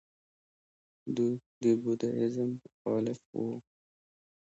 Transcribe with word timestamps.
دوی 1.15 1.33
د 1.61 1.63
بودیزم 1.81 2.51
مخالف 2.61 3.19
وو 3.33 3.49